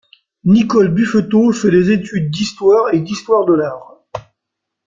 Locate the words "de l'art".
3.45-3.97